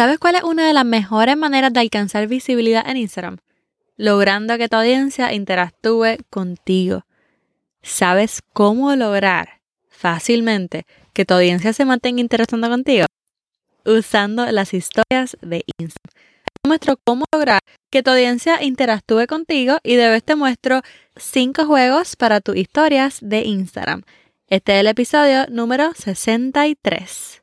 ¿Sabes 0.00 0.18
cuál 0.18 0.36
es 0.36 0.44
una 0.44 0.66
de 0.66 0.72
las 0.72 0.86
mejores 0.86 1.36
maneras 1.36 1.74
de 1.74 1.80
alcanzar 1.80 2.26
visibilidad 2.26 2.88
en 2.88 2.96
Instagram? 2.96 3.36
Logrando 3.98 4.56
que 4.56 4.66
tu 4.66 4.76
audiencia 4.76 5.34
interactúe 5.34 6.16
contigo. 6.30 7.04
¿Sabes 7.82 8.40
cómo 8.54 8.96
lograr 8.96 9.60
fácilmente 9.90 10.86
que 11.12 11.26
tu 11.26 11.34
audiencia 11.34 11.74
se 11.74 11.84
mantenga 11.84 12.22
interactuando 12.22 12.70
contigo? 12.70 13.04
Usando 13.84 14.50
las 14.50 14.72
historias 14.72 15.36
de 15.42 15.66
Instagram. 15.78 16.14
Te 16.62 16.66
muestro 16.66 16.96
cómo 17.04 17.26
lograr 17.30 17.60
que 17.90 18.02
tu 18.02 18.10
audiencia 18.10 18.62
interactúe 18.62 19.26
contigo 19.26 19.80
y 19.82 19.96
de 19.96 20.08
vez 20.08 20.24
te 20.24 20.34
muestro 20.34 20.80
5 21.16 21.66
juegos 21.66 22.16
para 22.16 22.40
tus 22.40 22.56
historias 22.56 23.18
de 23.20 23.42
Instagram. 23.42 24.00
Este 24.48 24.76
es 24.76 24.80
el 24.80 24.86
episodio 24.86 25.46
número 25.50 25.92
63. 25.92 27.42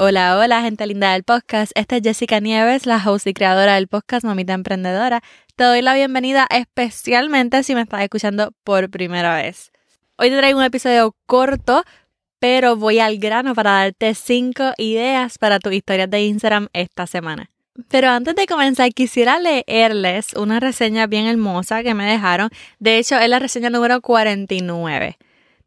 Hola, 0.00 0.38
hola, 0.38 0.62
gente 0.62 0.86
linda 0.86 1.12
del 1.12 1.24
podcast. 1.24 1.72
Esta 1.74 1.96
es 1.96 2.02
Jessica 2.04 2.38
Nieves, 2.38 2.86
la 2.86 3.02
host 3.04 3.26
y 3.26 3.34
creadora 3.34 3.74
del 3.74 3.88
podcast 3.88 4.24
Mamita 4.24 4.52
Emprendedora. 4.52 5.24
Te 5.56 5.64
doy 5.64 5.82
la 5.82 5.92
bienvenida 5.92 6.46
especialmente 6.50 7.64
si 7.64 7.74
me 7.74 7.80
estás 7.80 8.02
escuchando 8.02 8.52
por 8.62 8.90
primera 8.90 9.34
vez. 9.34 9.72
Hoy 10.16 10.30
te 10.30 10.38
traigo 10.38 10.60
un 10.60 10.64
episodio 10.64 11.16
corto, 11.26 11.82
pero 12.38 12.76
voy 12.76 13.00
al 13.00 13.18
grano 13.18 13.56
para 13.56 13.72
darte 13.72 14.14
5 14.14 14.74
ideas 14.76 15.36
para 15.36 15.58
tus 15.58 15.72
historias 15.72 16.08
de 16.08 16.22
Instagram 16.22 16.68
esta 16.74 17.08
semana. 17.08 17.50
Pero 17.88 18.08
antes 18.10 18.36
de 18.36 18.46
comenzar, 18.46 18.94
quisiera 18.94 19.40
leerles 19.40 20.32
una 20.34 20.60
reseña 20.60 21.08
bien 21.08 21.26
hermosa 21.26 21.82
que 21.82 21.94
me 21.94 22.04
dejaron. 22.04 22.50
De 22.78 22.98
hecho, 22.98 23.16
es 23.18 23.28
la 23.28 23.40
reseña 23.40 23.68
número 23.68 24.00
49. 24.00 25.18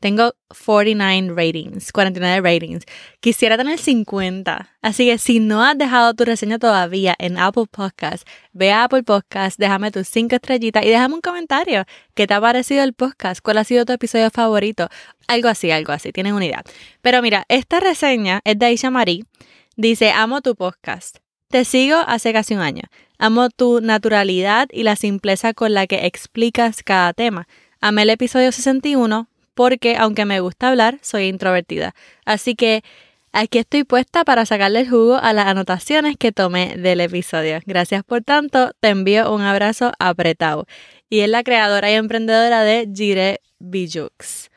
Tengo 0.01 0.33
49 0.49 1.35
ratings, 1.35 1.91
49 1.91 2.41
ratings. 2.41 2.85
Quisiera 3.19 3.55
tener 3.55 3.77
50. 3.77 4.77
Así 4.81 5.05
que 5.05 5.19
si 5.19 5.39
no 5.39 5.63
has 5.63 5.77
dejado 5.77 6.15
tu 6.15 6.25
reseña 6.25 6.57
todavía 6.57 7.15
en 7.19 7.37
Apple 7.37 7.67
Podcast, 7.69 8.27
ve 8.51 8.71
a 8.71 8.85
Apple 8.85 9.03
Podcast, 9.03 9.59
déjame 9.59 9.91
tus 9.91 10.07
5 10.07 10.37
estrellitas 10.37 10.83
y 10.83 10.89
déjame 10.89 11.13
un 11.13 11.21
comentario. 11.21 11.85
¿Qué 12.15 12.25
te 12.25 12.33
ha 12.33 12.41
parecido 12.41 12.83
el 12.83 12.93
podcast? 12.93 13.41
¿Cuál 13.43 13.59
ha 13.59 13.63
sido 13.63 13.85
tu 13.85 13.93
episodio 13.93 14.31
favorito? 14.31 14.89
Algo 15.27 15.49
así, 15.49 15.69
algo 15.69 15.93
así. 15.93 16.11
Tienen 16.11 16.33
una 16.33 16.45
idea. 16.45 16.63
Pero 17.03 17.21
mira, 17.21 17.45
esta 17.47 17.79
reseña 17.79 18.41
es 18.43 18.57
de 18.57 18.65
Aisha 18.65 18.89
Marie. 18.89 19.25
Dice, 19.75 20.11
amo 20.11 20.41
tu 20.41 20.55
podcast. 20.55 21.17
Te 21.49 21.63
sigo 21.63 21.97
hace 22.07 22.33
casi 22.33 22.55
un 22.55 22.61
año. 22.61 22.83
Amo 23.19 23.49
tu 23.51 23.81
naturalidad 23.81 24.67
y 24.71 24.81
la 24.81 24.95
simpleza 24.95 25.53
con 25.53 25.75
la 25.75 25.85
que 25.85 26.07
explicas 26.07 26.81
cada 26.81 27.13
tema. 27.13 27.47
Amé 27.81 28.01
el 28.01 28.09
episodio 28.09 28.51
61 28.51 29.30
porque 29.53 29.95
aunque 29.97 30.25
me 30.25 30.39
gusta 30.39 30.69
hablar, 30.69 30.99
soy 31.01 31.27
introvertida. 31.27 31.93
Así 32.25 32.55
que 32.55 32.83
aquí 33.31 33.59
estoy 33.59 33.83
puesta 33.83 34.23
para 34.23 34.45
sacarle 34.45 34.81
el 34.81 34.89
jugo 34.89 35.15
a 35.15 35.33
las 35.33 35.47
anotaciones 35.47 36.17
que 36.17 36.31
tomé 36.31 36.77
del 36.77 37.01
episodio. 37.01 37.59
Gracias 37.65 38.03
por 38.03 38.23
tanto, 38.23 38.71
te 38.79 38.89
envío 38.89 39.33
un 39.33 39.41
abrazo 39.41 39.91
apretado. 39.99 40.65
Y 41.09 41.21
es 41.21 41.29
la 41.29 41.43
creadora 41.43 41.91
y 41.91 41.95
emprendedora 41.95 42.63
de 42.63 42.89
Jire 42.93 43.41
Bijux. 43.59 44.49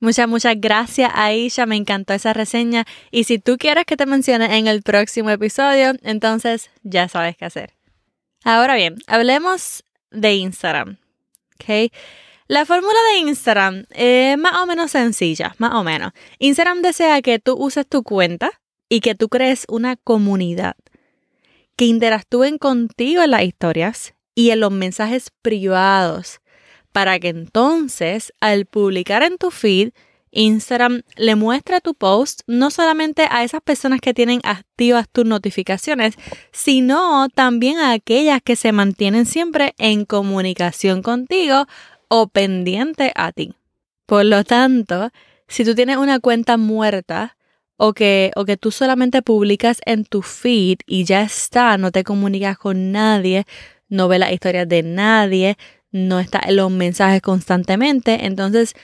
Muchas, 0.00 0.26
muchas 0.26 0.56
gracias 0.58 1.12
Aisha, 1.14 1.64
me 1.64 1.76
encantó 1.76 2.12
esa 2.12 2.32
reseña 2.32 2.84
y 3.12 3.22
si 3.22 3.38
tú 3.38 3.56
quieres 3.56 3.84
que 3.84 3.96
te 3.96 4.04
mencione 4.04 4.58
en 4.58 4.66
el 4.66 4.82
próximo 4.82 5.30
episodio, 5.30 5.92
entonces 6.02 6.70
ya 6.82 7.06
sabes 7.06 7.36
qué 7.36 7.44
hacer. 7.44 7.74
Ahora 8.42 8.74
bien, 8.74 8.96
hablemos 9.06 9.84
de 10.10 10.34
Instagram. 10.34 10.98
¿okay? 11.54 11.92
La 12.52 12.66
fórmula 12.66 12.98
de 13.14 13.20
Instagram 13.20 13.86
es 13.92 14.36
más 14.36 14.60
o 14.60 14.66
menos 14.66 14.90
sencilla, 14.90 15.54
más 15.56 15.72
o 15.72 15.82
menos. 15.82 16.12
Instagram 16.38 16.82
desea 16.82 17.22
que 17.22 17.38
tú 17.38 17.54
uses 17.54 17.86
tu 17.88 18.02
cuenta 18.02 18.50
y 18.90 19.00
que 19.00 19.14
tú 19.14 19.30
crees 19.30 19.64
una 19.70 19.96
comunidad 19.96 20.76
que 21.76 21.86
interactúen 21.86 22.58
contigo 22.58 23.22
en 23.22 23.30
las 23.30 23.44
historias 23.44 24.12
y 24.34 24.50
en 24.50 24.60
los 24.60 24.70
mensajes 24.70 25.30
privados 25.40 26.42
para 26.92 27.18
que 27.18 27.28
entonces 27.28 28.34
al 28.38 28.66
publicar 28.66 29.22
en 29.22 29.38
tu 29.38 29.50
feed 29.50 29.92
Instagram 30.32 31.02
le 31.16 31.36
muestre 31.36 31.80
tu 31.80 31.94
post 31.94 32.40
no 32.46 32.70
solamente 32.70 33.26
a 33.30 33.44
esas 33.44 33.60
personas 33.60 34.00
que 34.00 34.14
tienen 34.14 34.40
activas 34.44 35.06
tus 35.10 35.26
notificaciones, 35.26 36.16
sino 36.52 37.28
también 37.28 37.78
a 37.78 37.92
aquellas 37.92 38.40
que 38.42 38.56
se 38.56 38.72
mantienen 38.72 39.26
siempre 39.26 39.74
en 39.78 40.04
comunicación 40.06 41.02
contigo 41.02 41.66
o 42.14 42.26
pendiente 42.26 43.10
a 43.14 43.32
ti. 43.32 43.54
Por 44.04 44.26
lo 44.26 44.44
tanto, 44.44 45.08
si 45.48 45.64
tú 45.64 45.74
tienes 45.74 45.96
una 45.96 46.20
cuenta 46.20 46.58
muerta 46.58 47.38
o 47.78 47.94
que, 47.94 48.32
o 48.36 48.44
que 48.44 48.58
tú 48.58 48.70
solamente 48.70 49.22
publicas 49.22 49.80
en 49.86 50.04
tu 50.04 50.20
feed 50.20 50.80
y 50.86 51.04
ya 51.04 51.22
está, 51.22 51.78
no 51.78 51.90
te 51.90 52.04
comunicas 52.04 52.58
con 52.58 52.92
nadie, 52.92 53.46
no 53.88 54.08
ves 54.08 54.20
las 54.20 54.30
historias 54.30 54.68
de 54.68 54.82
nadie, 54.82 55.56
no 55.90 56.20
está 56.20 56.42
en 56.46 56.56
los 56.56 56.70
mensajes 56.70 57.22
constantemente, 57.22 58.26
entonces 58.26 58.74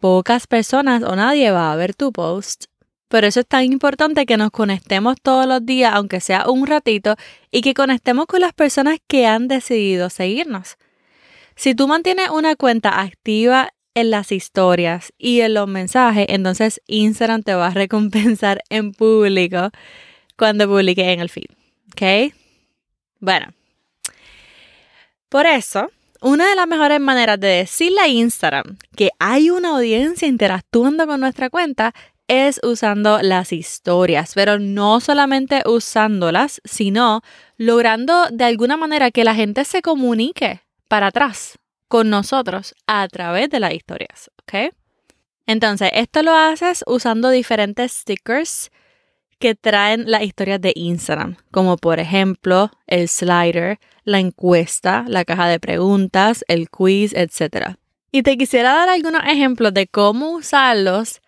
pocas 0.00 0.48
personas 0.48 1.04
o 1.04 1.14
nadie 1.14 1.52
va 1.52 1.72
a 1.72 1.76
ver 1.76 1.94
tu 1.94 2.10
post. 2.10 2.64
Por 3.06 3.24
eso 3.24 3.38
es 3.38 3.46
tan 3.46 3.62
importante 3.62 4.26
que 4.26 4.36
nos 4.36 4.50
conectemos 4.50 5.18
todos 5.22 5.46
los 5.46 5.64
días, 5.64 5.92
aunque 5.94 6.18
sea 6.18 6.50
un 6.50 6.66
ratito, 6.66 7.14
y 7.52 7.60
que 7.60 7.74
conectemos 7.74 8.26
con 8.26 8.40
las 8.40 8.54
personas 8.54 8.98
que 9.06 9.28
han 9.28 9.46
decidido 9.46 10.10
seguirnos. 10.10 10.78
Si 11.56 11.74
tú 11.74 11.88
mantienes 11.88 12.30
una 12.30 12.56
cuenta 12.56 13.00
activa 13.00 13.72
en 13.94 14.10
las 14.10 14.32
historias 14.32 15.12
y 15.18 15.40
en 15.40 15.54
los 15.54 15.68
mensajes, 15.68 16.26
entonces 16.28 16.80
Instagram 16.86 17.42
te 17.42 17.54
va 17.54 17.68
a 17.68 17.74
recompensar 17.74 18.62
en 18.70 18.92
público 18.92 19.70
cuando 20.36 20.66
publiques 20.66 21.06
en 21.06 21.20
el 21.20 21.28
feed. 21.28 21.50
¿Ok? 21.92 22.34
Bueno. 23.20 23.52
Por 25.28 25.46
eso, 25.46 25.90
una 26.20 26.48
de 26.48 26.56
las 26.56 26.66
mejores 26.66 27.00
maneras 27.00 27.40
de 27.40 27.48
decirle 27.48 28.00
a 28.00 28.08
Instagram 28.08 28.76
que 28.96 29.10
hay 29.18 29.50
una 29.50 29.70
audiencia 29.70 30.28
interactuando 30.28 31.06
con 31.06 31.20
nuestra 31.20 31.50
cuenta 31.50 31.94
es 32.28 32.60
usando 32.62 33.20
las 33.20 33.52
historias, 33.52 34.32
pero 34.34 34.58
no 34.58 35.00
solamente 35.00 35.62
usándolas, 35.66 36.62
sino 36.64 37.22
logrando 37.58 38.26
de 38.30 38.44
alguna 38.44 38.76
manera 38.76 39.10
que 39.10 39.24
la 39.24 39.34
gente 39.34 39.64
se 39.64 39.82
comunique 39.82 40.61
para 40.92 41.06
atrás 41.06 41.58
con 41.88 42.10
nosotros 42.10 42.74
a 42.86 43.08
través 43.08 43.48
de 43.48 43.60
las 43.60 43.72
historias, 43.72 44.30
¿ok? 44.42 44.74
Entonces, 45.46 45.88
esto 45.94 46.22
lo 46.22 46.34
haces 46.34 46.84
usando 46.86 47.30
diferentes 47.30 47.92
stickers 47.92 48.70
que 49.38 49.54
traen 49.54 50.10
las 50.10 50.22
historias 50.22 50.60
de 50.60 50.74
Instagram, 50.76 51.36
como 51.50 51.78
por 51.78 51.98
ejemplo 51.98 52.70
el 52.86 53.08
slider, 53.08 53.78
la 54.04 54.18
encuesta, 54.18 55.06
la 55.08 55.24
caja 55.24 55.48
de 55.48 55.58
preguntas, 55.58 56.44
el 56.46 56.68
quiz, 56.68 57.14
etc. 57.14 57.76
Y 58.10 58.22
te 58.22 58.36
quisiera 58.36 58.74
dar 58.74 58.90
algunos 58.90 59.22
ejemplos 59.24 59.72
de 59.72 59.86
cómo 59.86 60.32
usarlos 60.32 61.22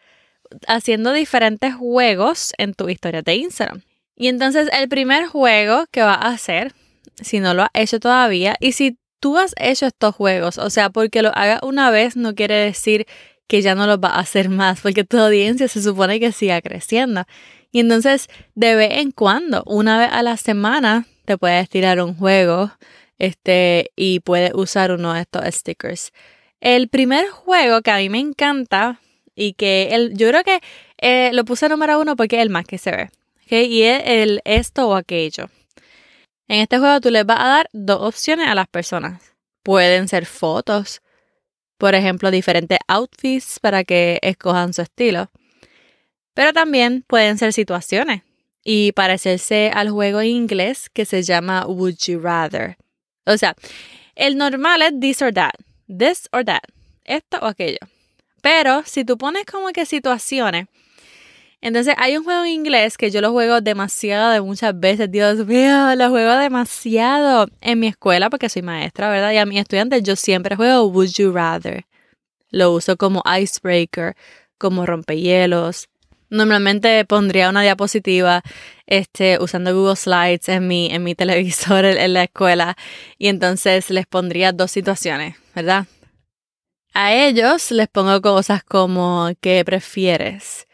haciendo 0.69 1.15
diferentes 1.15 1.75
juegos 1.75 2.53
en 2.59 2.75
tu 2.75 2.91
historia 2.91 3.23
de 3.23 3.37
Instagram. 3.37 3.81
Y 4.15 4.29
entonces 4.29 4.69
el 4.75 4.91
primer 4.91 5.25
juego 5.25 5.87
que 5.91 6.03
vas 6.03 6.19
a 6.19 6.28
hacer, 6.28 6.75
si 7.17 7.41
no 7.41 7.55
lo 7.55 7.63
has 7.63 7.71
hecho 7.72 7.99
todavía, 7.99 8.57
y 8.60 8.72
si 8.72 8.99
tú 9.24 9.38
has 9.38 9.54
hecho 9.56 9.86
estos 9.86 10.15
juegos, 10.15 10.59
o 10.59 10.68
sea, 10.68 10.91
porque 10.91 11.22
lo 11.22 11.30
hagas 11.34 11.60
una 11.62 11.91
vez 11.91 12.15
no 12.15 12.34
quiere 12.34 12.56
decir 12.56 13.06
que 13.47 13.62
ya 13.62 13.74
no 13.74 13.86
los 13.86 13.97
va 13.97 14.09
a 14.10 14.18
hacer 14.18 14.50
más, 14.50 14.82
porque 14.82 15.03
tu 15.03 15.18
audiencia 15.18 15.66
se 15.66 15.80
supone 15.80 16.21
que 16.21 16.30
siga 16.30 16.60
creciendo. 16.60 17.24
Y 17.72 17.80
entonces, 17.80 18.28
de 18.54 18.74
vez 18.74 18.98
en 18.98 19.12
cuando, 19.12 19.62
una 19.65 19.98
vez 19.98 20.10
a 20.12 20.22
la 20.22 20.36
semana, 20.36 21.06
te 21.24 21.38
puedes 21.38 21.71
tirar 21.71 22.03
un 22.03 22.15
juego 22.15 22.71
este, 23.18 23.92
y 23.97 24.21
puedes 24.21 24.53
usar 24.53 24.92
uno 24.92 25.15
de 25.15 25.22
estos 25.22 25.42
stickers. 25.54 26.12
El 26.60 26.88
primer 26.88 27.26
juego 27.30 27.80
que 27.80 27.92
a 27.92 27.97
mí 27.97 28.10
me 28.10 28.18
encanta 28.18 29.00
y 29.34 29.54
que 29.54 29.88
el, 29.92 30.12
yo 30.18 30.28
creo 30.28 30.44
que 30.44 30.60
eh, 30.98 31.30
lo 31.32 31.47
puse 31.47 31.66
número 31.71 31.98
uno 31.98 32.15
porque 32.15 32.36
es 32.36 32.42
el 32.42 32.50
más 32.50 32.66
que 32.66 32.76
se 32.76 32.91
ve. 32.91 33.10
Y 33.48 33.84
es 33.84 34.03
el 34.04 34.42
esto 34.44 34.86
o 34.86 34.94
aquello. 34.94 35.48
En 36.49 36.61
este 36.61 36.79
juego 36.79 37.01
tú 37.01 37.11
les 37.11 37.25
vas 37.25 37.41
a 37.41 37.49
dar 37.49 37.69
dos 37.73 38.01
opciones 38.03 38.49
a 38.49 38.55
las 38.55 38.69
personas. 38.69 39.35
Pueden 39.63 40.09
ser 40.09 40.27
fotos, 40.27 41.01
por 41.79 41.95
ejemplo, 41.95 42.31
diferentes 42.31 42.79
outfits 42.87 43.59
para 43.61 43.85
que 43.85 44.19
escojan 44.23 44.73
su 44.73 44.83
estilo. 44.83 45.31
Pero 46.35 46.53
también 46.53 47.03
pueden 47.07 47.39
ser 47.39 47.53
situaciones. 47.53 48.23
y 48.65 48.93
parecerse 48.93 49.71
al 49.75 49.91
juego 49.91 50.21
en 50.23 50.29
inglés 50.29 50.89
que 50.89 51.05
se 51.05 51.23
llama 51.23 51.67
Would 51.67 51.97
You 52.07 52.19
Rather. 52.19 52.77
O 53.27 53.37
sea, 53.37 53.55
el 54.15 54.37
normal 54.37 54.83
es 54.83 54.99
this 54.99 55.23
or 55.23 55.33
that, 55.35 55.53
this 55.87 56.29
or 56.33 56.45
that, 56.45 56.63
esto 57.05 57.39
o 57.43 57.47
aquello. 57.47 57.79
Pero 58.41 58.83
si 58.87 59.05
tú 59.05 59.19
pones 59.19 59.45
como 59.45 59.69
que 59.69 59.85
situaciones, 59.87 60.67
entonces 61.65 61.95
hay 61.97 62.15
un 62.19 62.25
juego 62.25 62.45
en 62.45 62.51
inglés 62.51 62.99
que 62.99 63.11
yo 63.11 63.22
lo 63.22 63.33
juego 63.33 63.63
demasiado 63.63 64.31
de 64.33 64.43
muchas 64.43 64.78
veces, 64.78 65.11
Dios 65.11 65.47
mío, 65.47 65.95
lo 65.97 66.11
juego 66.11 66.37
demasiado 66.37 67.47
en 67.63 67.81
mi 67.81 67.87
escuela 67.87 68.28
porque 68.28 68.51
soy 68.51 68.61
maestra, 68.61 69.09
¿verdad? 69.09 69.33
Y 69.33 69.39
a 69.39 69.47
mis 69.47 69.61
estudiantes 69.61 70.03
yo 70.03 70.15
siempre 70.15 70.57
juego 70.57 70.84
Would 70.84 71.13
You 71.15 71.33
Rather. 71.33 71.87
Lo 72.51 72.71
uso 72.72 72.99
como 72.99 73.22
icebreaker, 73.41 74.15
como 74.59 74.84
rompehielos. 74.84 75.89
Normalmente 76.28 77.03
pondría 77.07 77.49
una 77.49 77.63
diapositiva 77.63 78.43
este, 78.87 79.39
usando 79.41 79.75
Google 79.75 79.97
Slides 79.97 80.51
en 80.51 80.69
mi, 80.69 80.91
en 80.91 81.03
mi 81.03 81.15
televisor 81.15 81.87
en, 81.87 82.13
la 82.13 82.25
escuela 82.25 82.77
y 83.17 83.28
entonces 83.28 83.89
les 83.89 84.07
pondría 84.07 84.53
dos 84.53 84.71
situaciones, 84.71 85.37
¿verdad? 85.55 85.87
A 86.93 87.15
ellos 87.15 87.71
les 87.71 87.89
pongo 87.89 88.21
cosas 88.21 88.63
como 88.63 89.31
¿qué 89.41 89.65
prefieres? 89.65 90.67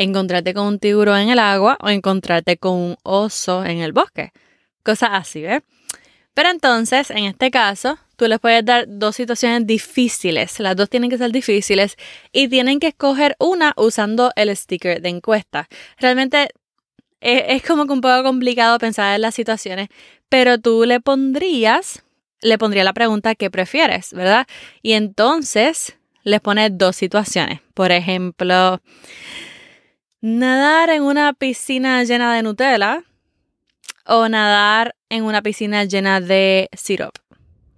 ¿Encontrarte 0.00 0.54
con 0.54 0.64
un 0.68 0.78
tiburón 0.78 1.18
en 1.18 1.30
el 1.30 1.40
agua 1.40 1.76
o 1.80 1.88
encontrarte 1.88 2.56
con 2.56 2.74
un 2.74 2.96
oso 3.02 3.64
en 3.64 3.78
el 3.78 3.90
bosque? 3.90 4.30
Cosas 4.84 5.10
así, 5.12 5.42
¿ves? 5.42 5.62
Pero 6.34 6.50
entonces, 6.50 7.10
en 7.10 7.24
este 7.24 7.50
caso, 7.50 7.98
tú 8.14 8.28
les 8.28 8.38
puedes 8.38 8.64
dar 8.64 8.84
dos 8.86 9.16
situaciones 9.16 9.66
difíciles. 9.66 10.60
Las 10.60 10.76
dos 10.76 10.88
tienen 10.88 11.10
que 11.10 11.18
ser 11.18 11.32
difíciles 11.32 11.96
y 12.30 12.46
tienen 12.46 12.78
que 12.78 12.86
escoger 12.86 13.34
una 13.40 13.72
usando 13.76 14.30
el 14.36 14.56
sticker 14.56 15.02
de 15.02 15.08
encuesta. 15.08 15.66
Realmente 15.98 16.50
es, 17.20 17.64
como 17.64 17.86
que 17.86 17.92
un 17.92 18.00
poco 18.00 18.22
complicado 18.22 18.78
pensar 18.78 19.16
en 19.16 19.22
las 19.22 19.34
situaciones, 19.34 19.88
pero 20.28 20.58
tú 20.58 20.84
le 20.84 21.00
pondrías, 21.00 22.04
le 22.40 22.56
pondría 22.56 22.84
la 22.84 22.92
pregunta 22.92 23.34
¿qué 23.34 23.50
prefieres? 23.50 24.12
¿Verdad? 24.12 24.46
Y 24.80 24.92
entonces 24.92 25.96
les 26.22 26.40
pones 26.40 26.70
dos 26.78 26.94
situaciones. 26.94 27.62
Por 27.74 27.90
ejemplo, 27.90 28.80
nadar 30.20 30.90
en 30.90 31.02
una 31.02 31.32
piscina 31.32 32.02
llena 32.04 32.34
de 32.34 32.42
Nutella 32.42 33.04
o 34.04 34.28
nadar 34.28 34.94
en 35.08 35.24
una 35.24 35.42
piscina 35.42 35.84
llena 35.84 36.20
de 36.20 36.68
syrup. 36.72 37.12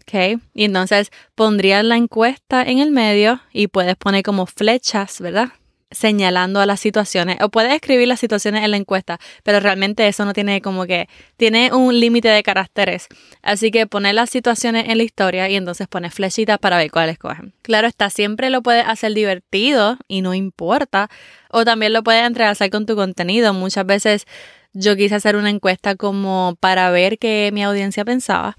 ¿ok? 0.03 0.41
Y 0.55 0.65
entonces 0.65 1.11
pondrías 1.35 1.85
la 1.85 1.97
encuesta 1.97 2.63
en 2.63 2.79
el 2.79 2.91
medio 2.91 3.41
y 3.53 3.69
puedes 3.69 3.97
poner 3.97 4.23
como 4.23 4.47
flechas, 4.47 5.21
¿verdad? 5.21 5.49
Señalando 5.91 6.61
a 6.61 6.67
las 6.67 6.81
situaciones 6.81 7.39
o 7.41 7.49
puedes 7.49 7.73
escribir 7.73 8.09
las 8.09 8.21
situaciones 8.21 8.65
en 8.65 8.71
la 8.71 8.77
encuesta, 8.77 9.19
pero 9.43 9.61
realmente 9.61 10.07
eso 10.07 10.25
no 10.25 10.33
tiene 10.33 10.61
como 10.61 10.87
que 10.87 11.09
tiene 11.37 11.73
un 11.73 11.99
límite 11.99 12.29
de 12.29 12.43
caracteres. 12.43 13.09
Así 13.43 13.71
que 13.71 13.87
poner 13.87 14.15
las 14.15 14.31
situaciones 14.31 14.89
en 14.89 14.99
la 14.99 15.05
historia 15.05 15.49
y 15.49 15.57
entonces 15.57 15.89
pones 15.89 16.15
flechitas 16.15 16.59
para 16.59 16.77
ver 16.77 16.91
cuáles 16.91 17.19
cogen. 17.19 17.53
Claro 17.63 17.89
está, 17.89 18.11
siempre 18.11 18.51
lo 18.51 18.63
puedes 18.63 18.87
hacer 18.87 19.15
divertido 19.15 19.99
y 20.09 20.23
no 20.23 20.35
importa, 20.35 21.09
o 21.51 21.65
también 21.65 21.93
lo 21.93 22.03
puedes 22.03 22.27
entrelazar 22.27 22.71
con 22.71 22.87
tu 22.87 22.95
contenido. 22.97 23.53
Muchas 23.53 23.87
veces 23.87 24.27
yo 24.73 24.97
quise 24.97 25.17
hacer 25.17 25.37
una 25.37 25.51
encuesta 25.51 25.97
como 25.97 26.57
para 26.61 26.91
ver 26.91 27.19
qué 27.19 27.51
mi 27.53 27.65
audiencia 27.65 28.05
pensaba 28.05 28.55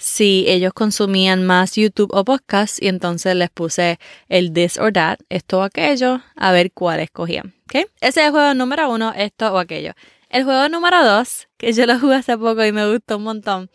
si 0.00 0.46
ellos 0.48 0.72
consumían 0.72 1.44
más 1.44 1.76
YouTube 1.76 2.10
o 2.14 2.24
podcast 2.24 2.82
y 2.82 2.88
entonces 2.88 3.36
les 3.36 3.50
puse 3.50 3.98
el 4.30 4.50
this 4.54 4.78
or 4.78 4.94
that, 4.94 5.18
esto 5.28 5.58
o 5.58 5.62
aquello, 5.62 6.22
a 6.36 6.52
ver 6.52 6.72
cuál 6.72 7.00
escogían. 7.00 7.52
¿okay? 7.66 7.84
Ese 8.00 8.20
es 8.20 8.26
el 8.28 8.30
juego 8.32 8.54
número 8.54 8.90
uno, 8.90 9.12
esto 9.14 9.52
o 9.52 9.58
aquello. 9.58 9.92
El 10.30 10.44
juego 10.44 10.70
número 10.70 11.04
dos, 11.04 11.48
que 11.58 11.74
yo 11.74 11.84
lo 11.84 11.98
jugué 12.00 12.14
hace 12.14 12.38
poco 12.38 12.64
y 12.64 12.72
me 12.72 12.90
gustó 12.90 13.18
un 13.18 13.24
montón, 13.24 13.70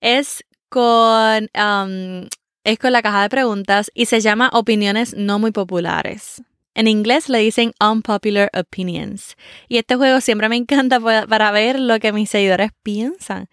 es 0.00 0.42
con, 0.70 1.50
um, 1.54 2.26
es 2.64 2.78
con 2.78 2.92
la 2.92 3.02
caja 3.02 3.20
de 3.20 3.28
preguntas 3.28 3.90
y 3.92 4.06
se 4.06 4.20
llama 4.20 4.48
opiniones 4.54 5.14
no 5.18 5.38
muy 5.38 5.50
populares. 5.50 6.42
En 6.74 6.88
inglés 6.88 7.28
le 7.28 7.40
dicen 7.40 7.74
unpopular 7.78 8.50
opinions. 8.58 9.36
Y 9.68 9.76
este 9.76 9.96
juego 9.96 10.22
siempre 10.22 10.48
me 10.48 10.56
encanta 10.56 10.98
para 10.98 11.50
ver 11.50 11.78
lo 11.78 11.98
que 11.98 12.12
mis 12.14 12.30
seguidores 12.30 12.70
piensan. 12.82 13.48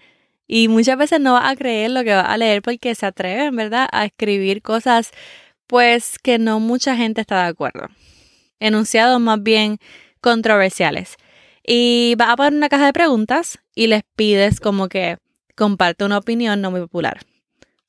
Y 0.47 0.67
muchas 0.67 0.97
veces 0.97 1.19
no 1.19 1.33
vas 1.33 1.51
a 1.51 1.55
creer 1.55 1.91
lo 1.91 2.03
que 2.03 2.13
vas 2.13 2.27
a 2.27 2.37
leer 2.37 2.61
porque 2.61 2.93
se 2.95 3.05
atreven, 3.05 3.55
¿verdad?, 3.55 3.87
a 3.91 4.05
escribir 4.05 4.61
cosas 4.61 5.11
pues 5.67 6.19
que 6.19 6.37
no 6.37 6.59
mucha 6.59 6.95
gente 6.95 7.21
está 7.21 7.43
de 7.43 7.49
acuerdo. 7.49 7.87
Enunciados 8.59 9.19
más 9.19 9.41
bien 9.41 9.79
controversiales. 10.21 11.15
Y 11.65 12.13
vas 12.17 12.29
a 12.29 12.35
poner 12.35 12.53
una 12.53 12.69
caja 12.69 12.85
de 12.85 12.93
preguntas 12.93 13.59
y 13.73 13.87
les 13.87 14.03
pides 14.15 14.59
como 14.59 14.87
que 14.87 15.17
comparte 15.55 16.05
una 16.05 16.19
opinión 16.19 16.61
no 16.61 16.69
muy 16.69 16.81
popular. 16.81 17.21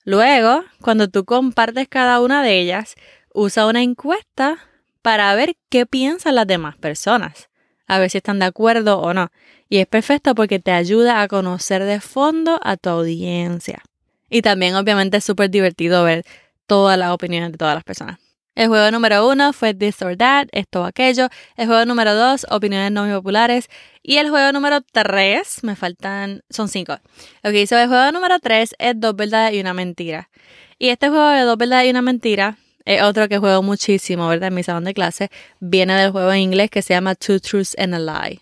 Luego, 0.04 0.64
cuando 0.80 1.08
tú 1.08 1.24
compartes 1.24 1.88
cada 1.88 2.20
una 2.20 2.42
de 2.42 2.60
ellas, 2.60 2.94
usa 3.34 3.66
una 3.66 3.82
encuesta 3.82 4.58
para 5.02 5.34
ver 5.34 5.56
qué 5.68 5.84
piensan 5.84 6.36
las 6.36 6.46
demás 6.46 6.76
personas, 6.76 7.48
a 7.86 7.98
ver 7.98 8.10
si 8.10 8.18
están 8.18 8.38
de 8.38 8.46
acuerdo 8.46 9.00
o 9.00 9.12
no. 9.12 9.30
Y 9.68 9.78
es 9.78 9.86
perfecto 9.86 10.34
porque 10.34 10.58
te 10.58 10.70
ayuda 10.70 11.22
a 11.22 11.28
conocer 11.28 11.84
de 11.84 12.00
fondo 12.00 12.60
a 12.62 12.76
tu 12.76 12.88
audiencia. 12.88 13.82
Y 14.30 14.42
también 14.42 14.74
obviamente 14.76 15.16
es 15.18 15.24
súper 15.24 15.50
divertido 15.50 16.04
ver 16.04 16.24
todas 16.66 16.98
las 16.98 17.10
opiniones 17.10 17.52
de 17.52 17.58
todas 17.58 17.74
las 17.74 17.84
personas. 17.84 18.18
El 18.54 18.68
juego 18.68 18.90
número 18.90 19.28
uno 19.28 19.52
fue 19.52 19.74
This 19.74 20.00
or 20.00 20.16
That, 20.16 20.46
esto 20.52 20.82
o 20.82 20.84
aquello. 20.84 21.28
El 21.56 21.66
juego 21.66 21.84
número 21.84 22.14
dos, 22.14 22.46
opiniones 22.48 22.90
no 22.90 23.04
muy 23.04 23.12
populares. 23.12 23.68
Y 24.02 24.16
el 24.16 24.30
juego 24.30 24.50
número 24.52 24.80
tres, 24.80 25.62
me 25.62 25.76
faltan, 25.76 26.42
son 26.48 26.68
cinco. 26.68 26.98
Lo 27.42 27.50
que 27.50 27.60
hizo 27.60 27.76
el 27.76 27.88
juego 27.88 28.10
número 28.12 28.38
tres 28.38 28.74
es 28.78 28.94
dos 28.98 29.14
verdades 29.14 29.54
y 29.54 29.60
una 29.60 29.74
mentira. 29.74 30.30
Y 30.78 30.88
este 30.88 31.10
juego 31.10 31.28
de 31.28 31.42
dos 31.42 31.58
verdades 31.58 31.86
y 31.86 31.90
una 31.90 32.02
mentira 32.02 32.56
es 32.86 33.02
otro 33.02 33.28
que 33.28 33.36
juego 33.36 33.62
muchísimo, 33.62 34.26
¿verdad? 34.28 34.48
En 34.48 34.54
mi 34.54 34.62
salón 34.62 34.84
de 34.84 34.94
clase. 34.94 35.30
Viene 35.60 35.94
del 35.94 36.12
juego 36.12 36.32
en 36.32 36.40
inglés 36.40 36.70
que 36.70 36.80
se 36.80 36.94
llama 36.94 37.14
Two 37.14 37.40
Truths 37.40 37.76
and 37.78 37.94
a 37.94 37.98
Lie. 37.98 38.40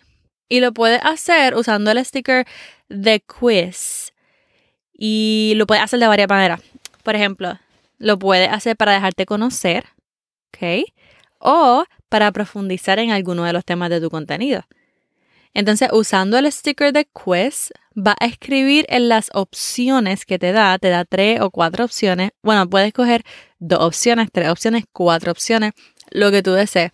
Y 0.49 0.61
lo 0.61 0.73
puedes 0.73 1.01
hacer 1.03 1.55
usando 1.55 1.91
el 1.91 2.05
sticker 2.05 2.47
de 2.89 3.21
quiz. 3.21 4.13
Y 4.93 5.55
lo 5.57 5.67
puedes 5.67 5.83
hacer 5.83 5.99
de 5.99 6.07
varias 6.07 6.29
maneras. 6.29 6.61
Por 7.03 7.17
ejemplo, 7.17 7.59
lo 7.99 8.19
puedes 8.19 8.51
hacer 8.51 8.77
para 8.77 8.93
dejarte 8.93 9.27
conocer, 9.27 9.87
¿ok? 10.49 10.87
O 11.39 11.85
para 12.09 12.31
profundizar 12.33 12.99
en 12.99 13.11
alguno 13.11 13.45
de 13.45 13.53
los 13.53 13.65
temas 13.65 13.91
de 13.91 14.01
tu 14.01 14.11
contenido. 14.11 14.65
Entonces, 15.55 15.89
usando 15.93 16.37
el 16.37 16.51
sticker 16.51 16.93
de 16.93 17.07
quiz, 17.07 17.73
va 17.97 18.17
a 18.19 18.27
escribir 18.27 18.87
en 18.89 19.09
las 19.09 19.31
opciones 19.35 20.27
que 20.27 20.39
te 20.39 20.53
da, 20.53 20.77
te 20.79 20.89
da 20.89 21.05
tres 21.05 21.41
o 21.41 21.51
cuatro 21.51 21.85
opciones. 21.85 22.33
Bueno, 22.43 22.69
puedes 22.69 22.93
coger 22.93 23.23
dos 23.61 23.79
opciones, 23.81 24.29
tres 24.33 24.49
opciones, 24.49 24.85
cuatro 24.93 25.31
opciones, 25.31 25.73
lo 26.11 26.33
que 26.33 26.43
tú 26.43 26.53
desees. 26.53 26.91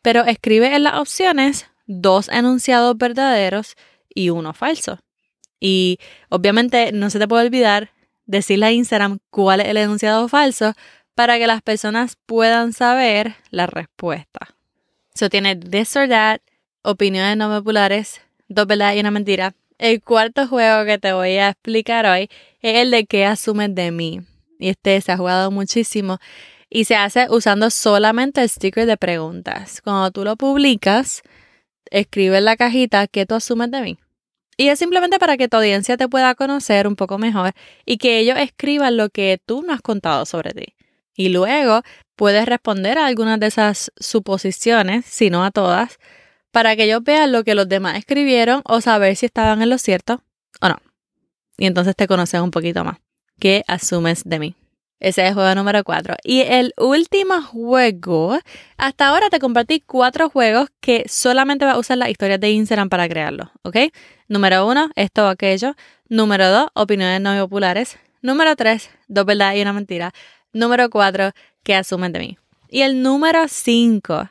Pero 0.00 0.24
escribe 0.24 0.76
en 0.76 0.84
las 0.84 0.94
opciones 0.94 1.66
dos 1.86 2.28
enunciados 2.28 2.96
verdaderos 2.96 3.74
y 4.14 4.30
uno 4.30 4.52
falso. 4.52 4.98
Y 5.60 5.98
obviamente 6.28 6.92
no 6.92 7.10
se 7.10 7.18
te 7.18 7.28
puede 7.28 7.46
olvidar 7.46 7.90
decirle 8.26 8.66
a 8.66 8.72
Instagram 8.72 9.18
cuál 9.30 9.60
es 9.60 9.68
el 9.68 9.76
enunciado 9.76 10.28
falso 10.28 10.74
para 11.14 11.38
que 11.38 11.46
las 11.46 11.62
personas 11.62 12.16
puedan 12.26 12.72
saber 12.72 13.36
la 13.50 13.66
respuesta. 13.66 14.54
Eso 15.14 15.30
tiene 15.30 15.56
this 15.56 15.96
or 15.96 16.08
that, 16.08 16.40
opiniones 16.82 17.36
no 17.36 17.48
populares, 17.48 18.20
dos 18.48 18.66
verdades 18.66 18.96
y 18.96 19.00
una 19.00 19.10
mentira. 19.10 19.54
El 19.78 20.02
cuarto 20.02 20.46
juego 20.46 20.84
que 20.84 20.98
te 20.98 21.12
voy 21.12 21.36
a 21.36 21.50
explicar 21.50 22.06
hoy 22.06 22.28
es 22.60 22.76
el 22.76 22.90
de 22.90 23.06
qué 23.06 23.24
asumes 23.24 23.74
de 23.74 23.90
mí. 23.90 24.20
Y 24.58 24.68
este 24.68 25.00
se 25.00 25.12
ha 25.12 25.16
jugado 25.16 25.50
muchísimo 25.50 26.18
y 26.68 26.84
se 26.84 26.96
hace 26.96 27.26
usando 27.30 27.70
solamente 27.70 28.42
el 28.42 28.48
sticker 28.48 28.86
de 28.86 28.96
preguntas. 28.96 29.80
Cuando 29.82 30.10
tú 30.10 30.24
lo 30.24 30.36
publicas, 30.36 31.22
escribe 31.90 32.38
en 32.38 32.44
la 32.44 32.56
cajita 32.56 33.06
qué 33.06 33.26
tú 33.26 33.34
asumes 33.34 33.70
de 33.70 33.82
mí. 33.82 33.98
Y 34.56 34.68
es 34.68 34.78
simplemente 34.78 35.18
para 35.18 35.36
que 35.36 35.48
tu 35.48 35.58
audiencia 35.58 35.96
te 35.96 36.08
pueda 36.08 36.34
conocer 36.34 36.86
un 36.86 36.96
poco 36.96 37.18
mejor 37.18 37.52
y 37.84 37.98
que 37.98 38.18
ellos 38.18 38.38
escriban 38.38 38.96
lo 38.96 39.10
que 39.10 39.38
tú 39.44 39.62
no 39.62 39.72
has 39.72 39.82
contado 39.82 40.24
sobre 40.24 40.52
ti. 40.52 40.74
Y 41.14 41.28
luego 41.28 41.82
puedes 42.14 42.46
responder 42.46 42.98
a 42.98 43.06
algunas 43.06 43.38
de 43.38 43.46
esas 43.46 43.92
suposiciones, 43.98 45.04
si 45.06 45.28
no 45.30 45.44
a 45.44 45.50
todas, 45.50 45.98
para 46.50 46.74
que 46.74 46.84
ellos 46.84 47.02
vean 47.04 47.32
lo 47.32 47.44
que 47.44 47.54
los 47.54 47.68
demás 47.68 47.98
escribieron 47.98 48.62
o 48.64 48.80
saber 48.80 49.14
si 49.16 49.26
estaban 49.26 49.60
en 49.60 49.68
lo 49.68 49.78
cierto 49.78 50.22
o 50.60 50.68
no. 50.68 50.76
Y 51.58 51.66
entonces 51.66 51.94
te 51.94 52.06
conoces 52.06 52.40
un 52.40 52.50
poquito 52.50 52.82
más. 52.84 52.98
¿Qué 53.38 53.62
asumes 53.66 54.22
de 54.24 54.38
mí? 54.38 54.56
Ese 54.98 55.22
es 55.22 55.28
el 55.28 55.34
juego 55.34 55.54
número 55.54 55.84
4. 55.84 56.16
Y 56.24 56.40
el 56.40 56.72
último 56.78 57.42
juego, 57.42 58.38
hasta 58.78 59.08
ahora 59.08 59.28
te 59.28 59.38
compartí 59.38 59.80
cuatro 59.80 60.30
juegos 60.30 60.70
que 60.80 61.04
solamente 61.06 61.64
vas 61.66 61.74
a 61.74 61.78
usar 61.78 61.98
las 61.98 62.08
historias 62.08 62.40
de 62.40 62.50
Instagram 62.50 62.88
para 62.88 63.08
crearlos, 63.08 63.48
¿ok? 63.62 63.76
Número 64.28 64.66
uno, 64.66 64.90
esto 64.96 65.26
o 65.26 65.28
aquello. 65.28 65.74
Número 66.08 66.48
dos, 66.48 66.68
opiniones 66.74 67.20
no 67.20 67.38
populares. 67.42 67.98
Número 68.22 68.56
tres, 68.56 68.90
dos 69.06 69.26
verdades 69.26 69.58
y 69.58 69.62
una 69.62 69.74
mentira. 69.74 70.12
Número 70.52 70.88
cuatro, 70.88 71.32
¿qué 71.62 71.74
asumen 71.74 72.12
de 72.12 72.18
mí? 72.20 72.38
Y 72.68 72.80
el 72.80 73.02
número 73.02 73.46
cinco, 73.48 74.30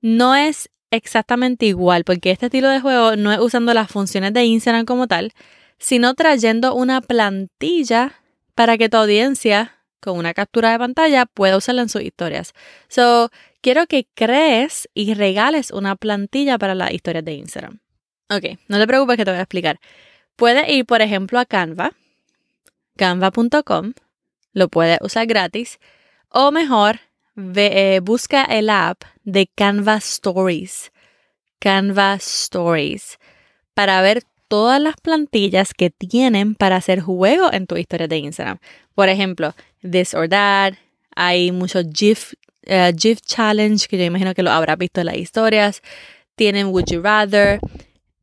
no 0.00 0.36
es 0.36 0.70
exactamente 0.90 1.66
igual, 1.66 2.04
porque 2.04 2.30
este 2.30 2.46
estilo 2.46 2.68
de 2.68 2.80
juego 2.80 3.16
no 3.16 3.32
es 3.32 3.40
usando 3.40 3.74
las 3.74 3.90
funciones 3.90 4.32
de 4.32 4.44
Instagram 4.44 4.86
como 4.86 5.08
tal, 5.08 5.32
sino 5.78 6.14
trayendo 6.14 6.74
una 6.74 7.00
plantilla 7.00 8.14
para 8.54 8.78
que 8.78 8.88
tu 8.88 8.96
audiencia 8.96 9.77
con 10.00 10.16
una 10.18 10.34
captura 10.34 10.72
de 10.72 10.78
pantalla 10.78 11.26
pueda 11.26 11.56
usarla 11.56 11.82
en 11.82 11.88
sus 11.88 12.02
historias. 12.02 12.54
So, 12.88 13.30
quiero 13.60 13.86
que 13.86 14.06
crees 14.14 14.88
y 14.94 15.14
regales 15.14 15.70
una 15.70 15.96
plantilla 15.96 16.58
para 16.58 16.74
las 16.74 16.92
historias 16.92 17.24
de 17.24 17.34
Instagram. 17.34 17.80
Ok, 18.30 18.58
no 18.68 18.78
te 18.78 18.86
preocupes 18.86 19.16
que 19.16 19.24
te 19.24 19.30
voy 19.30 19.38
a 19.38 19.42
explicar. 19.42 19.80
Puedes 20.36 20.68
ir, 20.68 20.86
por 20.86 21.02
ejemplo, 21.02 21.38
a 21.38 21.46
Canva, 21.46 21.92
canva.com, 22.96 23.94
lo 24.52 24.68
puedes 24.68 24.98
usar 25.00 25.26
gratis, 25.26 25.78
o 26.28 26.50
mejor, 26.50 27.00
eh, 27.36 28.00
busca 28.02 28.44
el 28.44 28.68
app 28.70 29.02
de 29.24 29.46
Canva 29.46 29.96
Stories, 29.96 30.92
Canva 31.58 32.14
Stories, 32.14 33.18
para 33.74 34.02
ver 34.02 34.22
todas 34.48 34.80
las 34.80 34.96
plantillas 34.96 35.74
que 35.74 35.90
tienen 35.90 36.54
para 36.54 36.76
hacer 36.76 37.00
juego 37.00 37.52
en 37.52 37.66
tu 37.66 37.76
historia 37.76 38.08
de 38.08 38.18
Instagram. 38.18 38.58
Por 38.94 39.08
ejemplo, 39.08 39.54
This 39.88 40.14
or 40.14 40.28
That, 40.28 40.74
hay 41.14 41.52
muchos 41.52 41.84
GIF, 41.92 42.34
uh, 42.66 42.96
GIF 42.96 43.20
Challenge 43.20 43.86
que 43.86 43.98
yo 43.98 44.04
imagino 44.04 44.34
que 44.34 44.42
lo 44.42 44.50
habrás 44.50 44.78
visto 44.78 45.00
en 45.00 45.06
las 45.06 45.16
historias. 45.16 45.82
Tienen 46.34 46.68
Would 46.68 46.86
You 46.86 47.02
Rather, 47.02 47.60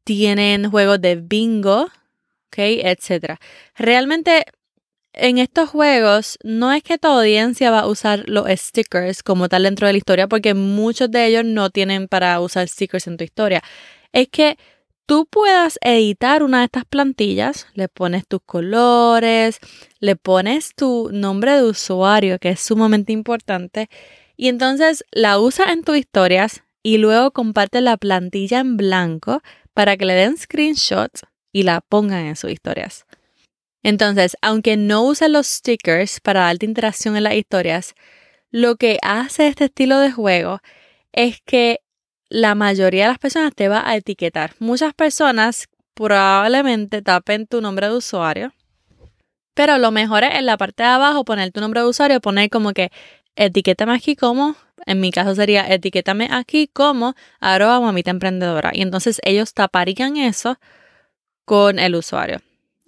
tienen 0.03 0.69
juegos 0.69 1.01
de 1.01 1.15
bingo, 1.15 1.83
ok, 1.83 2.57
etc. 2.57 3.37
Realmente 3.75 4.45
en 5.13 5.37
estos 5.37 5.69
juegos 5.69 6.37
no 6.43 6.73
es 6.73 6.83
que 6.83 6.97
tu 6.97 7.07
audiencia 7.07 7.71
va 7.71 7.81
a 7.81 7.87
usar 7.87 8.23
los 8.27 8.47
stickers 8.49 9.23
como 9.23 9.47
tal 9.47 9.63
dentro 9.63 9.87
de 9.87 9.93
la 9.93 9.97
historia, 9.97 10.27
porque 10.27 10.53
muchos 10.53 11.09
de 11.09 11.25
ellos 11.25 11.45
no 11.45 11.69
tienen 11.69 12.07
para 12.07 12.39
usar 12.41 12.67
stickers 12.67 13.07
en 13.07 13.17
tu 13.17 13.23
historia. 13.23 13.61
Es 14.11 14.27
que 14.29 14.57
tú 15.05 15.25
puedas 15.25 15.77
editar 15.81 16.43
una 16.43 16.59
de 16.59 16.65
estas 16.65 16.85
plantillas, 16.85 17.67
le 17.73 17.87
pones 17.87 18.27
tus 18.27 18.41
colores, 18.41 19.59
le 19.99 20.15
pones 20.15 20.73
tu 20.75 21.09
nombre 21.11 21.53
de 21.53 21.63
usuario, 21.63 22.39
que 22.39 22.49
es 22.49 22.59
sumamente 22.59 23.13
importante, 23.13 23.89
y 24.35 24.49
entonces 24.49 25.03
la 25.11 25.39
usas 25.39 25.69
en 25.69 25.83
tus 25.83 25.97
historias 25.97 26.63
y 26.83 26.97
luego 26.97 27.31
compartes 27.31 27.81
la 27.81 27.97
plantilla 27.97 28.59
en 28.59 28.77
blanco 28.77 29.41
para 29.73 29.97
que 29.97 30.05
le 30.05 30.13
den 30.13 30.37
screenshots 30.37 31.21
y 31.51 31.63
la 31.63 31.81
pongan 31.81 32.25
en 32.25 32.35
sus 32.35 32.51
historias. 32.51 33.05
Entonces, 33.83 34.35
aunque 34.41 34.77
no 34.77 35.03
uses 35.03 35.29
los 35.29 35.47
stickers 35.47 36.19
para 36.19 36.41
darte 36.41 36.65
interacción 36.65 37.15
en 37.15 37.23
las 37.23 37.35
historias, 37.35 37.93
lo 38.49 38.77
que 38.77 38.97
hace 39.01 39.47
este 39.47 39.65
estilo 39.65 39.99
de 39.99 40.11
juego 40.11 40.59
es 41.11 41.41
que 41.45 41.81
la 42.29 42.55
mayoría 42.55 43.03
de 43.03 43.09
las 43.09 43.19
personas 43.19 43.53
te 43.53 43.67
va 43.67 43.87
a 43.87 43.95
etiquetar. 43.95 44.53
Muchas 44.59 44.93
personas 44.93 45.67
probablemente 45.93 47.01
tapen 47.01 47.47
tu 47.47 47.61
nombre 47.61 47.87
de 47.87 47.93
usuario, 47.93 48.53
pero 49.53 49.77
lo 49.77 49.91
mejor 49.91 50.23
es 50.23 50.35
en 50.35 50.45
la 50.45 50.57
parte 50.57 50.83
de 50.83 50.89
abajo 50.89 51.23
poner 51.23 51.51
tu 51.51 51.61
nombre 51.61 51.81
de 51.81 51.87
usuario, 51.87 52.19
poner 52.19 52.49
como 52.49 52.73
que 52.73 52.91
etiquétame 53.35 53.93
aquí 53.93 54.15
como, 54.15 54.55
en 54.85 54.99
mi 54.99 55.11
caso 55.11 55.33
sería 55.35 55.67
etiquétame 55.67 56.27
aquí 56.31 56.67
como 56.67 57.15
arroba 57.39 57.79
mamita 57.79 58.11
emprendedora. 58.11 58.71
Y 58.73 58.81
entonces 58.81 59.21
ellos 59.23 59.53
taparían 59.53 60.17
eso 60.17 60.57
con 61.45 61.79
el 61.79 61.95
usuario, 61.95 62.41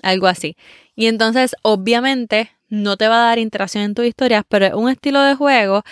algo 0.03 0.27
así. 0.27 0.57
Y 0.95 1.07
entonces 1.07 1.55
obviamente 1.61 2.51
no 2.69 2.97
te 2.97 3.07
va 3.07 3.23
a 3.23 3.27
dar 3.29 3.39
interacción 3.39 3.83
en 3.83 3.95
tus 3.95 4.05
historias, 4.05 4.43
pero 4.47 4.65
es 4.65 4.73
un 4.73 4.89
estilo 4.89 5.21
de 5.21 5.35
juego 5.35 5.83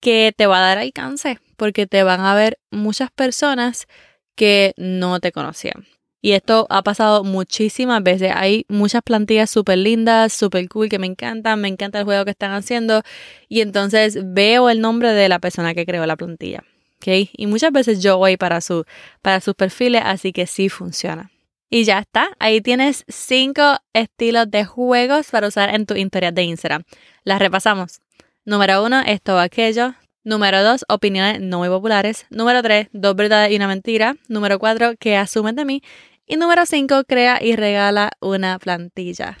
que 0.00 0.32
te 0.36 0.46
va 0.46 0.58
a 0.58 0.68
dar 0.68 0.78
alcance 0.78 1.40
porque 1.60 1.86
te 1.86 2.02
van 2.04 2.20
a 2.20 2.34
ver 2.34 2.58
muchas 2.70 3.10
personas 3.10 3.86
que 4.34 4.72
no 4.78 5.20
te 5.20 5.30
conocían. 5.30 5.84
Y 6.22 6.32
esto 6.32 6.66
ha 6.70 6.82
pasado 6.82 7.22
muchísimas 7.22 8.02
veces. 8.02 8.32
Hay 8.34 8.64
muchas 8.70 9.02
plantillas 9.02 9.50
súper 9.50 9.76
lindas, 9.76 10.32
súper 10.32 10.70
cool 10.70 10.88
que 10.88 10.98
me 10.98 11.06
encantan. 11.06 11.60
Me 11.60 11.68
encanta 11.68 11.98
el 11.98 12.06
juego 12.06 12.24
que 12.24 12.30
están 12.30 12.52
haciendo. 12.52 13.02
Y 13.50 13.60
entonces 13.60 14.18
veo 14.24 14.70
el 14.70 14.80
nombre 14.80 15.12
de 15.12 15.28
la 15.28 15.38
persona 15.38 15.74
que 15.74 15.84
creó 15.84 16.06
la 16.06 16.16
plantilla. 16.16 16.64
Y 17.04 17.46
muchas 17.46 17.72
veces 17.72 18.02
yo 18.02 18.16
voy 18.16 18.38
para, 18.38 18.62
su, 18.62 18.86
para 19.20 19.42
sus 19.42 19.54
perfiles, 19.54 20.00
así 20.02 20.32
que 20.32 20.46
sí 20.46 20.70
funciona. 20.70 21.30
Y 21.68 21.84
ya 21.84 21.98
está. 21.98 22.30
Ahí 22.38 22.62
tienes 22.62 23.04
cinco 23.06 23.76
estilos 23.92 24.50
de 24.50 24.64
juegos 24.64 25.30
para 25.30 25.48
usar 25.48 25.74
en 25.74 25.84
tu 25.84 25.94
historia 25.94 26.32
de 26.32 26.42
Instagram. 26.42 26.84
Las 27.22 27.38
repasamos. 27.38 28.00
Número 28.46 28.82
uno, 28.82 29.02
esto 29.06 29.34
o 29.34 29.38
aquello. 29.38 29.94
Número 30.22 30.62
dos, 30.62 30.84
opiniones 30.88 31.40
no 31.40 31.58
muy 31.58 31.68
populares. 31.68 32.26
Número 32.28 32.62
tres, 32.62 32.88
dos 32.92 33.16
verdades 33.16 33.52
y 33.52 33.56
una 33.56 33.68
mentira. 33.68 34.16
Número 34.28 34.58
cuatro, 34.58 34.94
que 34.98 35.16
asumen 35.16 35.56
de 35.56 35.64
mí. 35.64 35.82
Y 36.26 36.36
número 36.36 36.66
cinco, 36.66 37.04
crea 37.04 37.42
y 37.42 37.56
regala 37.56 38.10
una 38.20 38.58
plantilla. 38.58 39.38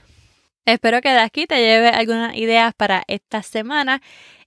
Espero 0.64 1.02
que 1.02 1.10
de 1.10 1.18
aquí 1.18 1.46
te 1.46 1.56
lleve 1.56 1.88
algunas 1.88 2.34
ideas 2.34 2.72
para 2.74 3.02
esta 3.08 3.42
semana 3.42 4.00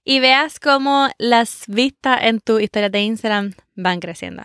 y 0.04 0.18
veas 0.20 0.58
cómo 0.58 1.08
las 1.18 1.64
vistas 1.68 2.18
en 2.22 2.40
tu 2.40 2.58
historia 2.58 2.88
de 2.88 3.02
Instagram 3.02 3.54
van 3.76 4.00
creciendo. 4.00 4.44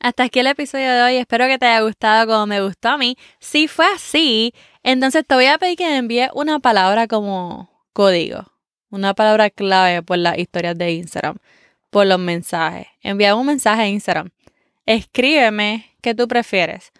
Hasta 0.00 0.24
aquí 0.24 0.40
el 0.40 0.46
episodio 0.46 0.90
de 0.92 1.02
hoy. 1.02 1.16
Espero 1.16 1.46
que 1.46 1.58
te 1.58 1.66
haya 1.66 1.80
gustado 1.80 2.26
como 2.26 2.46
me 2.46 2.62
gustó 2.62 2.88
a 2.88 2.98
mí. 2.98 3.16
Si 3.38 3.68
fue 3.68 3.86
así, 3.86 4.54
entonces 4.82 5.24
te 5.26 5.34
voy 5.34 5.46
a 5.46 5.58
pedir 5.58 5.76
que 5.76 5.86
me 5.86 5.96
envíes 5.98 6.30
una 6.32 6.58
palabra 6.58 7.06
como 7.06 7.70
código 7.92 8.57
una 8.90 9.14
palabra 9.14 9.50
clave 9.50 10.02
por 10.02 10.18
las 10.18 10.38
historias 10.38 10.76
de 10.76 10.92
Instagram, 10.92 11.36
por 11.90 12.06
los 12.06 12.18
mensajes. 12.18 12.86
Envía 13.02 13.34
un 13.34 13.46
mensaje 13.46 13.82
a 13.82 13.88
Instagram. 13.88 14.30
Escríbeme 14.86 15.96
qué 16.00 16.14
tú 16.14 16.28
prefieres. 16.28 16.92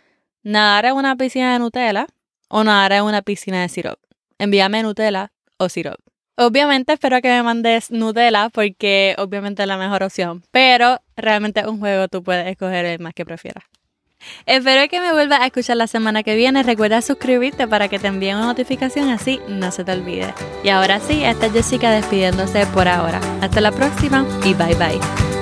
Nadar 0.42 0.86
en 0.86 0.94
una 0.94 1.16
piscina 1.16 1.52
de 1.52 1.58
Nutella 1.58 2.06
o 2.48 2.64
nadar 2.64 2.92
en 2.92 3.04
una 3.04 3.22
piscina 3.22 3.62
de 3.62 3.68
sirope. 3.68 4.06
Envíame 4.38 4.82
Nutella 4.82 5.32
o 5.56 5.68
sirope. 5.68 6.02
Obviamente 6.36 6.92
espero 6.92 7.20
que 7.20 7.28
me 7.28 7.42
mandes 7.42 7.90
Nutella 7.90 8.48
porque 8.50 9.16
obviamente 9.18 9.62
es 9.62 9.68
la 9.68 9.76
mejor 9.76 10.04
opción, 10.04 10.44
pero 10.50 11.00
realmente 11.16 11.60
es 11.60 11.66
un 11.66 11.80
juego 11.80 12.08
tú 12.08 12.22
puedes 12.22 12.46
escoger 12.46 12.84
el 12.84 13.00
más 13.00 13.12
que 13.12 13.24
prefieras. 13.24 13.64
Espero 14.46 14.88
que 14.88 15.00
me 15.00 15.12
vuelvas 15.12 15.40
a 15.40 15.46
escuchar 15.46 15.76
la 15.76 15.86
semana 15.86 16.22
que 16.22 16.34
viene. 16.34 16.62
Recuerda 16.62 17.02
suscribirte 17.02 17.66
para 17.68 17.88
que 17.88 17.98
te 17.98 18.08
envíen 18.08 18.36
una 18.36 18.46
notificación 18.46 19.10
así 19.10 19.40
no 19.48 19.70
se 19.70 19.84
te 19.84 19.92
olvide. 19.92 20.34
Y 20.64 20.68
ahora 20.68 21.00
sí, 21.00 21.24
esta 21.24 21.46
es 21.46 21.52
Jessica 21.52 21.90
despidiéndose 21.90 22.66
por 22.66 22.88
ahora. 22.88 23.20
Hasta 23.40 23.60
la 23.60 23.72
próxima 23.72 24.26
y 24.44 24.54
bye 24.54 24.74
bye. 24.74 25.37